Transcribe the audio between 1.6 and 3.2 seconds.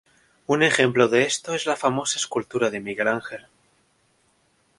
la famosa escultura de Miguel